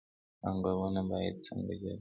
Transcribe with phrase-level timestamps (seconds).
[0.41, 1.89] پانګونه باید څنګه جذب شي؟